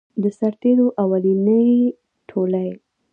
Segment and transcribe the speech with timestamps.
[0.21, 1.69] د سرتیرو اولنی
[2.29, 2.69] ټولۍ.